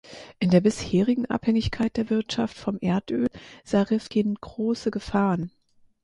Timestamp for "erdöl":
2.81-3.27